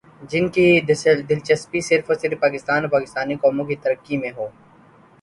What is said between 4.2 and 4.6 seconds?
ہو۔